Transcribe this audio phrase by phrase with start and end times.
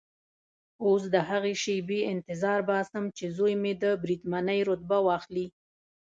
[0.85, 5.47] اوس د هغې شېبې انتظار باسم چې زوی مو د بریدمنۍ رتبه واخلي.